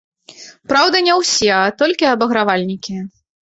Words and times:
Праўда, 0.71 1.03
не 1.09 1.13
ўсе, 1.21 1.51
а 1.59 1.77
толькі 1.85 2.11
абагравальнікі. 2.17 3.01